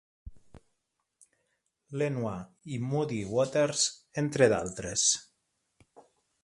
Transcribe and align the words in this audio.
B. 0.53 0.61
Lenoir 2.03 2.41
i 2.77 2.81
Muddy 2.87 3.21
Waters, 3.35 3.85
entre 4.25 4.53
d'altres. 4.55 5.07